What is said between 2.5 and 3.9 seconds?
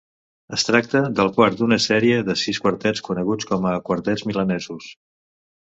quartets, coneguts com a